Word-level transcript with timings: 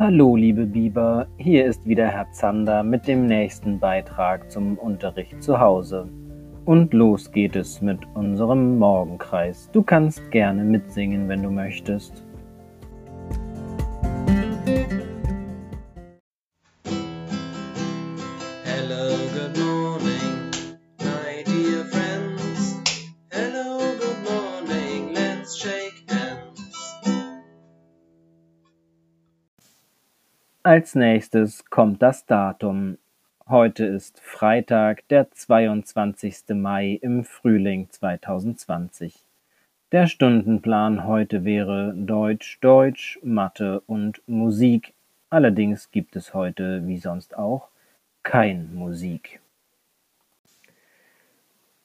Hallo, 0.00 0.34
liebe 0.34 0.66
Biber, 0.66 1.28
hier 1.36 1.66
ist 1.66 1.86
wieder 1.86 2.08
Herr 2.08 2.28
Zander 2.32 2.82
mit 2.82 3.06
dem 3.06 3.26
nächsten 3.26 3.78
Beitrag 3.78 4.50
zum 4.50 4.76
Unterricht 4.76 5.40
zu 5.40 5.60
Hause. 5.60 6.08
Und 6.64 6.92
los 6.92 7.30
geht 7.30 7.54
es 7.54 7.80
mit 7.80 8.00
unserem 8.14 8.76
Morgenkreis. 8.76 9.70
Du 9.72 9.84
kannst 9.84 10.32
gerne 10.32 10.64
mitsingen, 10.64 11.28
wenn 11.28 11.44
du 11.44 11.50
möchtest. 11.50 12.23
Als 30.66 30.94
nächstes 30.94 31.66
kommt 31.66 32.00
das 32.00 32.24
Datum. 32.24 32.96
Heute 33.46 33.84
ist 33.84 34.18
Freitag, 34.20 35.06
der 35.08 35.30
22. 35.30 36.54
Mai 36.54 36.98
im 37.02 37.24
Frühling 37.24 37.90
2020. 37.90 39.26
Der 39.92 40.06
Stundenplan 40.06 41.06
heute 41.06 41.44
wäre 41.44 41.92
Deutsch, 41.94 42.56
Deutsch, 42.62 43.18
Mathe 43.22 43.82
und 43.86 44.22
Musik. 44.26 44.94
Allerdings 45.28 45.90
gibt 45.90 46.16
es 46.16 46.32
heute, 46.32 46.86
wie 46.86 46.96
sonst 46.96 47.36
auch, 47.36 47.68
kein 48.22 48.74
Musik. 48.74 49.40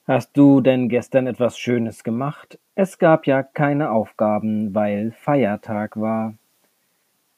Hast 0.06 0.34
du 0.34 0.62
denn 0.62 0.88
gestern 0.88 1.26
etwas 1.26 1.58
Schönes 1.58 2.02
gemacht? 2.02 2.58
Es 2.74 2.96
gab 2.96 3.26
ja 3.26 3.42
keine 3.42 3.90
Aufgaben, 3.90 4.74
weil 4.74 5.12
Feiertag 5.12 6.00
war. 6.00 6.32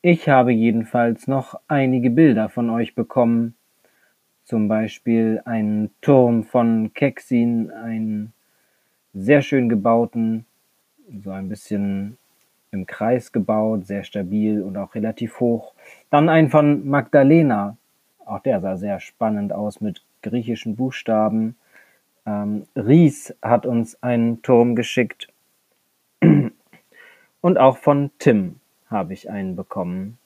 Ich 0.04 0.28
habe 0.28 0.50
jedenfalls 0.50 1.28
noch 1.28 1.60
einige 1.68 2.10
Bilder 2.10 2.48
von 2.48 2.70
euch 2.70 2.96
bekommen. 2.96 3.54
Zum 4.42 4.66
Beispiel 4.66 5.40
einen 5.44 5.90
Turm 6.00 6.42
von 6.42 6.92
Keksin, 6.92 7.70
einen 7.70 8.32
sehr 9.14 9.42
schön 9.42 9.68
gebauten, 9.68 10.44
so 11.22 11.30
ein 11.30 11.48
bisschen 11.48 12.18
im 12.72 12.84
Kreis 12.84 13.30
gebaut, 13.30 13.86
sehr 13.86 14.02
stabil 14.02 14.60
und 14.60 14.76
auch 14.76 14.96
relativ 14.96 15.38
hoch. 15.38 15.72
Dann 16.10 16.28
einen 16.28 16.50
von 16.50 16.84
Magdalena, 16.88 17.76
auch 18.26 18.40
der 18.40 18.60
sah 18.60 18.76
sehr 18.76 18.98
spannend 18.98 19.52
aus 19.52 19.80
mit 19.80 20.02
griechischen 20.22 20.74
Buchstaben. 20.74 21.54
Ähm, 22.26 22.66
Ries 22.74 23.36
hat 23.40 23.66
uns 23.66 24.02
einen 24.02 24.42
Turm 24.42 24.74
geschickt. 24.74 25.28
Und 27.40 27.58
auch 27.58 27.76
von 27.76 28.10
Tim 28.18 28.56
habe 28.92 29.12
ich 29.14 29.28
einen 29.30 29.56
bekommen. 29.56 30.18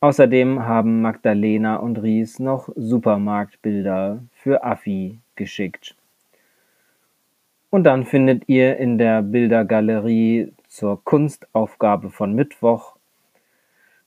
Außerdem 0.00 0.66
haben 0.66 1.00
Magdalena 1.00 1.76
und 1.76 1.96
Ries 2.02 2.38
noch 2.38 2.68
Supermarktbilder 2.76 4.22
für 4.32 4.62
Affi 4.62 5.18
geschickt. 5.34 5.96
Und 7.70 7.84
dann 7.84 8.04
findet 8.04 8.48
ihr 8.48 8.76
in 8.76 8.98
der 8.98 9.22
Bildergalerie 9.22 10.52
zur 10.68 11.02
Kunstaufgabe 11.02 12.10
von 12.10 12.34
Mittwoch 12.34 12.96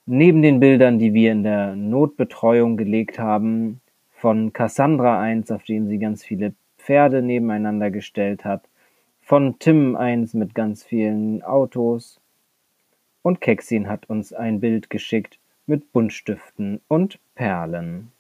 neben 0.06 0.42
den 0.42 0.60
Bildern, 0.60 1.00
die 1.00 1.14
wir 1.14 1.32
in 1.32 1.44
der 1.44 1.76
Notbetreuung 1.76 2.78
gelegt 2.78 3.20
haben, 3.20 3.82
von 4.12 4.54
Cassandra 4.54 5.20
eins, 5.20 5.52
auf 5.52 5.64
dem 5.64 5.88
sie 5.88 6.00
ganz 6.00 6.24
viele 6.24 6.54
Pferde 6.78 7.22
nebeneinander 7.22 7.92
gestellt 7.92 8.46
hat, 8.46 8.70
von 9.22 9.60
Tim 9.60 9.96
eins 9.96 10.34
mit 10.34 10.56
ganz 10.56 10.84
vielen 10.84 11.44
Autos 11.44 12.22
und 13.28 13.42
Keksin 13.42 13.90
hat 13.90 14.10
uns 14.10 14.32
ein 14.32 14.62
Bild 14.62 14.90
geschickt 14.90 15.38
mit 15.66 15.92
Buntstiften 15.92 16.80
und 16.88 17.20
Perlen. 17.36 18.14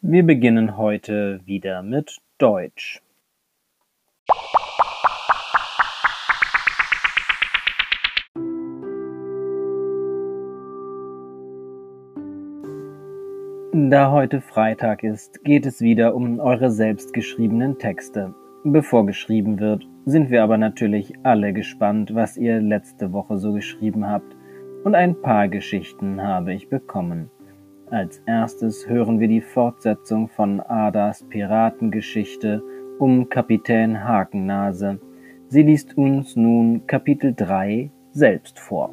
Wir 0.00 0.22
beginnen 0.22 0.78
heute 0.78 1.42
wieder 1.44 1.82
mit 1.82 2.22
Deutsch. 2.38 3.02
Da 13.72 14.10
heute 14.10 14.40
Freitag 14.40 15.04
ist, 15.04 15.44
geht 15.44 15.64
es 15.64 15.80
wieder 15.80 16.16
um 16.16 16.40
eure 16.40 16.72
selbstgeschriebenen 16.72 17.78
Texte. 17.78 18.34
Bevor 18.64 19.06
geschrieben 19.06 19.60
wird, 19.60 19.86
sind 20.06 20.28
wir 20.28 20.42
aber 20.42 20.58
natürlich 20.58 21.14
alle 21.22 21.52
gespannt, 21.52 22.12
was 22.12 22.36
ihr 22.36 22.60
letzte 22.60 23.12
Woche 23.12 23.38
so 23.38 23.52
geschrieben 23.52 24.08
habt. 24.08 24.36
Und 24.82 24.96
ein 24.96 25.14
paar 25.22 25.46
Geschichten 25.46 26.20
habe 26.20 26.52
ich 26.52 26.68
bekommen. 26.68 27.30
Als 27.90 28.20
erstes 28.26 28.88
hören 28.88 29.20
wir 29.20 29.28
die 29.28 29.40
Fortsetzung 29.40 30.28
von 30.28 30.58
Adas 30.58 31.22
Piratengeschichte 31.28 32.64
um 32.98 33.28
Kapitän 33.28 34.02
Hakennase. 34.02 34.98
Sie 35.46 35.62
liest 35.62 35.96
uns 35.96 36.34
nun 36.34 36.88
Kapitel 36.88 37.34
3 37.36 37.92
selbst 38.10 38.58
vor. 38.58 38.92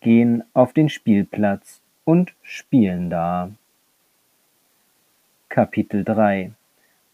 gehen 0.00 0.44
auf 0.52 0.74
den 0.74 0.90
Spielplatz 0.90 1.80
und 2.04 2.34
spielen 2.42 3.10
da. 3.10 3.50
Kapitel 5.48 6.04
3 6.04 6.52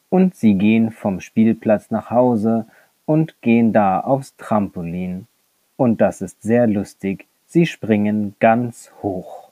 Und 0.08 0.34
sie 0.34 0.54
gehen 0.54 0.90
vom 0.90 1.20
Spielplatz 1.20 1.90
nach 1.90 2.10
Hause 2.10 2.66
und 3.06 3.40
gehen 3.42 3.72
da 3.72 4.00
aufs 4.00 4.37
Trampolin. 4.37 5.26
Und 5.76 6.00
das 6.00 6.20
ist 6.20 6.42
sehr 6.42 6.66
lustig. 6.66 7.26
Sie 7.46 7.66
springen 7.66 8.34
ganz 8.38 8.92
hoch. 9.02 9.50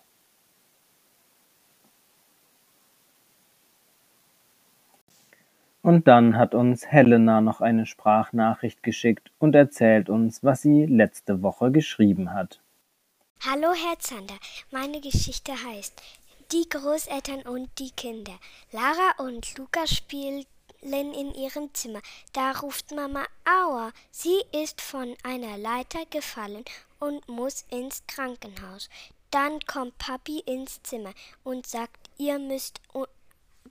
Und 5.82 6.06
dann 6.06 6.36
hat 6.36 6.54
uns 6.54 6.86
Helena 6.86 7.40
noch 7.40 7.60
eine 7.60 7.86
Sprachnachricht 7.86 8.82
geschickt 8.82 9.30
und 9.38 9.54
erzählt 9.54 10.10
uns, 10.10 10.44
was 10.44 10.60
sie 10.60 10.84
letzte 10.84 11.42
Woche 11.42 11.70
geschrieben 11.70 12.34
hat. 12.34 12.60
Hallo 13.44 13.72
Herr 13.72 13.96
Zander, 14.00 14.36
meine 14.72 15.00
Geschichte 15.00 15.52
heißt 15.52 15.92
Die 16.50 16.68
Großeltern 16.68 17.42
und 17.42 17.70
die 17.78 17.92
Kinder. 17.92 18.36
Lara 18.72 19.12
und 19.18 19.56
Lukas 19.56 19.94
spielen 19.94 20.44
in 20.82 21.32
ihrem 21.34 21.72
Zimmer. 21.72 22.02
Da 22.32 22.50
ruft 22.50 22.90
Mama 22.90 23.24
Aua. 23.44 23.92
Sie 24.10 24.42
ist 24.50 24.80
von 24.80 25.16
einer 25.22 25.56
Leiter 25.56 26.04
gefallen 26.06 26.64
und 26.98 27.28
muss 27.28 27.64
ins 27.70 28.02
Krankenhaus. 28.08 28.90
Dann 29.30 29.60
kommt 29.66 29.96
Papi 29.98 30.40
ins 30.40 30.82
Zimmer 30.82 31.14
und 31.44 31.64
sagt, 31.64 32.10
ihr 32.18 32.40
müsst 32.40 32.80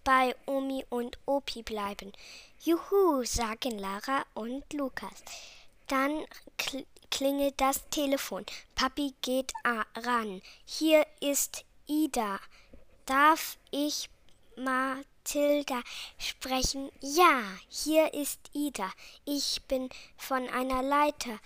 bei 0.06 0.34
Omi 0.46 0.86
und 0.90 1.20
Opi 1.26 1.64
bleiben. 1.64 2.14
Juhu, 2.62 3.26
sagen 3.26 3.78
Lara 3.80 4.26
und 4.34 4.72
Lukas. 4.72 5.24
Dann 5.88 6.26
klingelt 7.10 7.60
das 7.60 7.88
Telefon. 7.90 8.46
Papi 8.76 9.14
geht 9.22 9.52
ran. 9.96 10.42
Hier 10.66 11.06
ist 11.20 11.66
Ida. 11.88 12.40
Darf 13.06 13.58
ich 13.72 14.10
Mathilda 14.56 15.82
sprechen? 16.18 16.92
Ja, 17.00 17.42
hier 17.70 18.14
ist 18.14 18.40
Ida. 18.54 18.92
Ich 19.26 19.62
bin 19.68 19.90
von 20.18 20.50
einer 20.50 20.84
Leiter 20.84 21.40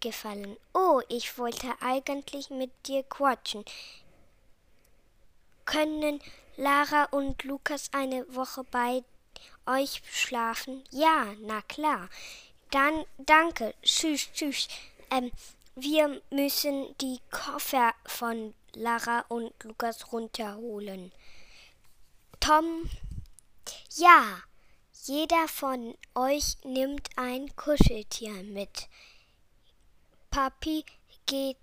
gefallen. 0.00 0.56
Oh, 0.74 1.00
ich 1.08 1.38
wollte 1.38 1.74
eigentlich 1.80 2.50
mit 2.50 2.70
dir 2.86 3.02
quatschen. 3.02 3.64
Können 5.64 6.20
Lara 6.56 7.04
und 7.10 7.44
Lukas 7.44 7.90
eine 7.92 8.24
Woche 8.34 8.64
bei 8.64 9.02
euch 9.66 10.02
schlafen? 10.10 10.82
Ja, 10.90 11.34
na 11.40 11.62
klar. 11.62 12.08
Dann 12.70 13.04
danke. 13.18 13.74
Tschüss, 13.82 14.30
tschüss. 14.32 14.68
Ähm, 15.10 15.30
wir 15.74 16.20
müssen 16.30 16.94
die 17.00 17.20
Koffer 17.30 17.94
von 18.04 18.54
Lara 18.74 19.24
und 19.28 19.52
Lukas 19.62 20.12
runterholen. 20.12 21.12
Tom, 22.40 22.88
ja, 23.96 24.42
jeder 25.04 25.48
von 25.48 25.94
euch 26.14 26.56
nimmt 26.64 27.08
ein 27.16 27.54
Kuscheltier 27.56 28.42
mit. 28.44 28.88
Papi 30.30 30.84
geht 31.26 31.56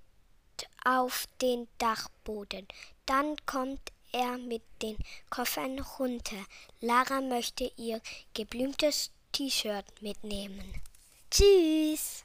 auf 0.84 1.28
den 1.42 1.68
Dachboden. 1.78 2.68
Dann 3.06 3.36
kommt 3.46 3.92
er 4.12 4.38
mit 4.38 4.64
den 4.82 4.98
Koffern 5.30 5.80
runter. 5.80 6.46
Lara 6.80 7.22
möchte 7.22 7.72
ihr 7.78 8.02
geblümtes 8.34 9.12
T-Shirt 9.32 10.02
mitnehmen. 10.02 10.82
Tschüss! 11.30 12.25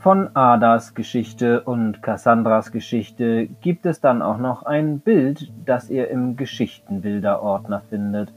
Von 0.00 0.34
Adas 0.34 0.94
Geschichte 0.94 1.62
und 1.62 2.02
Cassandras 2.02 2.72
Geschichte 2.72 3.48
gibt 3.60 3.84
es 3.84 4.00
dann 4.00 4.22
auch 4.22 4.38
noch 4.38 4.62
ein 4.62 5.00
Bild, 5.00 5.52
das 5.66 5.90
ihr 5.90 6.08
im 6.08 6.36
Geschichtenbilderordner 6.36 7.82
findet. 7.90 8.32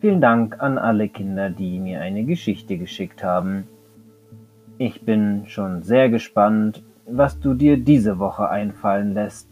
Vielen 0.00 0.20
Dank 0.20 0.60
an 0.60 0.78
alle 0.78 1.08
Kinder, 1.08 1.48
die 1.48 1.78
mir 1.78 2.00
eine 2.00 2.24
Geschichte 2.24 2.76
geschickt 2.76 3.22
haben. 3.22 3.68
Ich 4.78 5.04
bin 5.04 5.44
schon 5.46 5.84
sehr 5.84 6.10
gespannt, 6.10 6.82
was 7.06 7.38
du 7.38 7.54
dir 7.54 7.76
diese 7.76 8.18
Woche 8.18 8.48
einfallen 8.48 9.14
lässt. 9.14 9.48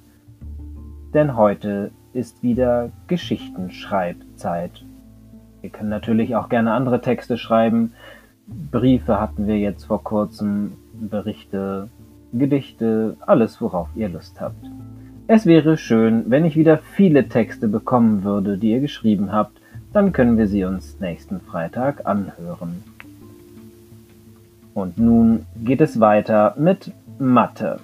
Denn 1.15 1.37
heute 1.37 1.93
ist 2.13 2.43
wieder 2.43 2.91
Geschichtenschreibzeit. 3.07 4.85
Ihr 5.63 5.71
könnt 5.71 5.91
natürlich 5.91 6.37
auch 6.37 6.49
gerne 6.49 6.73
andere 6.73 7.01
Texte 7.01 7.37
schreiben. 7.37 7.93
Briefe 8.47 9.21
hatten 9.21 9.47
wir 9.47 9.59
jetzt 9.59 9.85
vor 9.85 10.03
kurzem, 10.03 10.73
Berichte, 10.95 11.89
Gedichte, 12.33 13.17
alles, 13.21 13.61
worauf 13.61 13.89
ihr 13.95 14.09
Lust 14.09 14.41
habt. 14.41 14.65
Es 15.27 15.47
wäre 15.47 15.77
schön, 15.77 16.25
wenn 16.27 16.45
ich 16.45 16.57
wieder 16.57 16.79
viele 16.79 17.29
Texte 17.29 17.69
bekommen 17.69 18.25
würde, 18.25 18.59
die 18.59 18.73
ihr 18.73 18.81
geschrieben 18.81 19.33
habt, 19.33 19.61
dann 19.93 20.13
können 20.13 20.39
wir 20.39 20.47
sie 20.47 20.65
uns 20.65 20.99
nächsten 21.01 21.41
Freitag 21.41 22.07
anhören. 22.07 22.83
Und 24.75 24.99
nun 24.99 25.47
geht 25.63 25.81
es 25.81 26.01
weiter 26.01 26.55
mit 26.59 26.93
Mathe. 27.19 27.81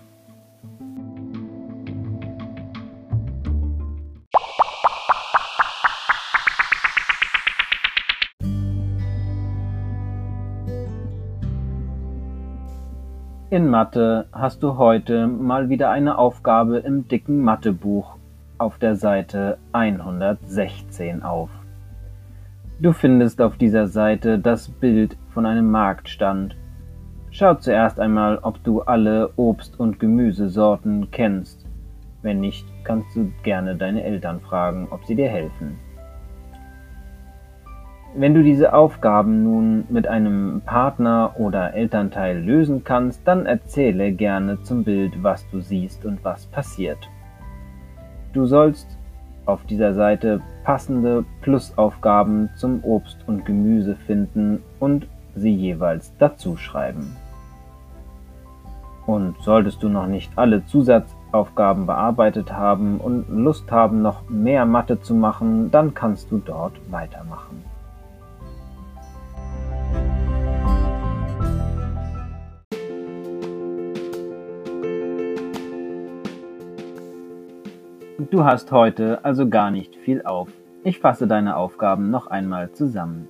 In 13.49 13.69
Mathe 13.69 14.27
hast 14.33 14.65
du 14.65 14.77
heute 14.77 15.29
mal 15.29 15.69
wieder 15.69 15.91
eine 15.91 16.19
Aufgabe 16.19 16.79
im 16.79 17.07
dicken 17.07 17.43
Mathebuch 17.43 18.17
auf 18.59 18.77
der 18.79 18.97
Seite 18.97 19.59
116 19.71 21.23
auf. 21.23 21.49
Du 22.81 22.93
findest 22.93 23.41
auf 23.41 23.57
dieser 23.57 23.87
Seite 23.87 24.41
das 24.41 24.69
Bild 24.69 25.17
von 25.33 25.47
einem 25.47 25.71
Marktstand. 25.71 26.57
Schau 27.31 27.55
zuerst 27.55 28.01
einmal, 28.01 28.39
ob 28.39 28.65
du 28.65 28.81
alle 28.81 29.31
Obst- 29.37 29.79
und 29.79 30.01
Gemüsesorten 30.01 31.13
kennst. 31.13 31.69
Wenn 32.23 32.41
nicht, 32.41 32.67
kannst 32.83 33.15
du 33.15 33.31
gerne 33.45 33.77
deine 33.77 34.03
Eltern 34.03 34.41
fragen, 34.41 34.89
ob 34.91 35.05
sie 35.05 35.15
dir 35.15 35.29
helfen. 35.29 35.79
Wenn 38.19 38.33
du 38.33 38.43
diese 38.43 38.73
Aufgaben 38.73 39.43
nun 39.43 39.85
mit 39.91 40.09
einem 40.09 40.63
Partner 40.65 41.35
oder 41.39 41.75
Elternteil 41.75 42.39
lösen 42.39 42.83
kannst, 42.83 43.29
dann 43.29 43.45
erzähle 43.45 44.11
gerne 44.11 44.63
zum 44.63 44.85
Bild, 44.85 45.23
was 45.23 45.47
du 45.51 45.61
siehst 45.61 46.07
und 46.07 46.25
was 46.25 46.47
passiert. 46.47 46.97
Du 48.33 48.47
sollst 48.47 48.89
auf 49.45 49.67
dieser 49.67 49.93
Seite 49.93 50.41
passende 50.65 51.27
Plusaufgaben 51.43 52.49
zum 52.57 52.83
Obst 52.85 53.19
und 53.27 53.45
Gemüse 53.45 53.97
finden 54.07 54.63
und 54.81 55.07
sie 55.35 55.55
jeweils 55.55 56.17
dazu 56.17 56.57
schreiben. 56.57 57.15
Und 59.05 59.37
solltest 59.43 59.83
du 59.83 59.91
noch 59.91 60.07
nicht 60.07 60.33
alle 60.37 60.65
Zusatzaufgaben 60.65 61.85
bearbeitet 61.85 62.51
haben 62.51 62.99
und 62.99 63.29
Lust 63.29 63.71
haben, 63.71 64.01
noch 64.01 64.27
mehr 64.31 64.65
Mathe 64.65 65.03
zu 65.03 65.15
machen, 65.15 65.71
dann 65.71 65.93
kannst 65.93 66.31
du 66.31 66.39
dort 66.39 66.81
weitermachen. 66.91 67.76
Du 78.19 78.45
hast 78.45 78.73
heute 78.73 79.23
also 79.27 79.47
gar 79.47 79.71
nicht 79.71 79.95
viel 79.95 80.23
auf. 80.23 80.49
Ich 80.85 81.01
fasse 81.01 81.27
deine 81.27 81.55
Aufgaben 81.55 82.11
noch 82.11 82.29
einmal 82.29 82.73
zusammen. 82.73 83.29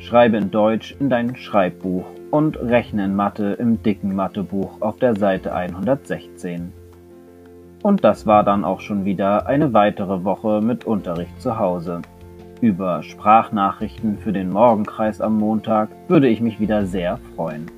Schreibe 0.00 0.38
in 0.38 0.50
Deutsch 0.50 0.96
in 0.98 1.08
dein 1.08 1.36
Schreibbuch 1.36 2.04
und 2.32 2.56
rechne 2.56 3.04
in 3.04 3.14
Mathe 3.14 3.52
im 3.52 3.80
dicken 3.80 4.16
Mathebuch 4.16 4.80
auf 4.80 4.96
der 4.96 5.14
Seite 5.14 5.54
116. 5.54 6.72
Und 7.84 8.02
das 8.02 8.26
war 8.26 8.42
dann 8.42 8.64
auch 8.64 8.80
schon 8.80 9.04
wieder 9.04 9.46
eine 9.46 9.72
weitere 9.72 10.24
Woche 10.24 10.60
mit 10.60 10.84
Unterricht 10.84 11.40
zu 11.40 11.60
Hause. 11.60 12.02
Über 12.60 13.04
Sprachnachrichten 13.04 14.18
für 14.18 14.32
den 14.32 14.50
Morgenkreis 14.50 15.20
am 15.20 15.38
Montag 15.38 15.90
würde 16.08 16.26
ich 16.26 16.40
mich 16.40 16.58
wieder 16.58 16.86
sehr 16.86 17.20
freuen. 17.36 17.70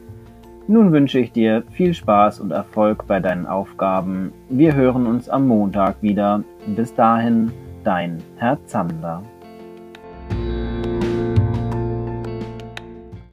Nun 0.67 0.93
wünsche 0.93 1.19
ich 1.19 1.31
dir 1.31 1.63
viel 1.73 1.93
Spaß 1.93 2.41
und 2.41 2.51
Erfolg 2.51 3.07
bei 3.07 3.21
deinen 3.21 3.47
Aufgaben. 3.47 4.33
Wir 4.49 4.75
hören 4.75 5.07
uns 5.07 5.29
am 5.29 5.47
Montag 5.47 5.97
wieder. 6.01 6.43
Bis 6.75 6.95
dahin, 6.95 7.53
dein 7.85 8.23
Herr 8.37 8.59
Zander. 8.65 9.23